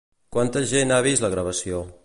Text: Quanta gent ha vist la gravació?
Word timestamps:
Quanta 0.35 0.63
gent 0.71 0.95
ha 0.95 0.99
vist 1.09 1.27
la 1.27 1.31
gravació? 1.37 1.87